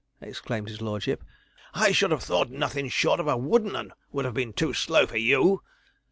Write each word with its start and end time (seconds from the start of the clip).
exclaimed 0.19 0.67
his 0.67 0.81
lordship; 0.81 1.23
'I 1.75 1.91
should 1.91 2.09
have 2.09 2.23
thought 2.23 2.49
nothin' 2.49 2.89
short 2.89 3.19
of 3.19 3.27
a 3.27 3.37
wooden 3.37 3.75
'un 3.75 3.93
would 4.11 4.25
have 4.25 4.33
been 4.33 4.51
too 4.51 4.73
slow 4.73 5.05
for 5.05 5.17
you. 5.17 5.61